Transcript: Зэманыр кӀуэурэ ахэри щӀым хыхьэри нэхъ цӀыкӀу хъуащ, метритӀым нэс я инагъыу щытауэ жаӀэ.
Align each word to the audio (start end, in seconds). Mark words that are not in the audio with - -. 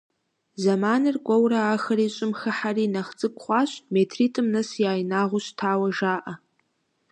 Зэманыр 0.61 1.15
кӀуэурэ 1.25 1.59
ахэри 1.73 2.07
щӀым 2.15 2.31
хыхьэри 2.39 2.85
нэхъ 2.93 3.13
цӀыкӀу 3.19 3.41
хъуащ, 3.43 3.71
метритӀым 3.93 4.47
нэс 4.53 4.69
я 4.89 4.91
инагъыу 5.01 5.43
щытауэ 5.45 5.89
жаӀэ. 5.97 6.33